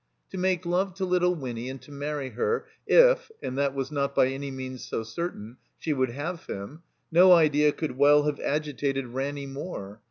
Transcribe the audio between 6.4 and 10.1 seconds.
him— ^no idea could well have agitated Ranny more.